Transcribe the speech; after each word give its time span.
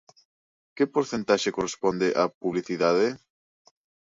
Que 0.75 0.83
porcentaxe 0.95 1.55
corresponde 1.57 2.07
á 2.21 2.23
publicidade? 2.41 3.07